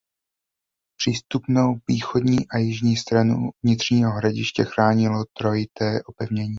Přístupnou 0.99 1.75
východní 1.89 2.47
a 2.49 2.57
jižní 2.57 2.97
stranu 2.97 3.49
vnitřního 3.63 4.11
hradiště 4.11 4.63
chránilo 4.65 5.25
trojité 5.33 6.03
opevnění. 6.05 6.49